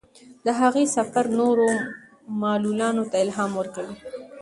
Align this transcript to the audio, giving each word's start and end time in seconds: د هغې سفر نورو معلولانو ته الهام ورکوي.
د 0.45 0.47
هغې 0.59 0.85
سفر 0.95 1.25
نورو 1.39 1.67
معلولانو 2.41 3.03
ته 3.11 3.15
الهام 3.25 3.51
ورکوي. 3.59 3.95